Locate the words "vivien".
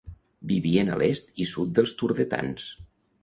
0.51-0.89